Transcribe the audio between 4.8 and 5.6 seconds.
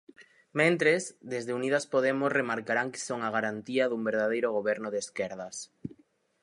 de esquerdas.